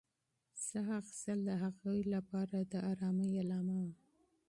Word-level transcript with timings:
ساه 0.67 0.89
اخیستل 1.01 1.39
د 1.47 1.51
هغې 1.63 1.97
لپاره 2.13 2.57
د 2.71 2.73
ارامۍ 2.91 3.31
نښه 3.49 3.61
وه. 3.83 3.91